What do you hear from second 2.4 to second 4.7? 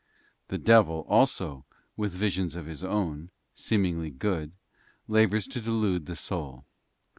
of his own, seemingly good,